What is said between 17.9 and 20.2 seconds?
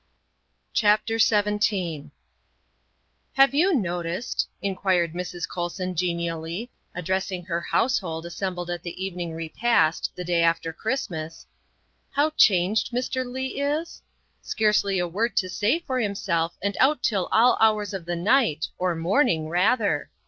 of the night or morning, rather.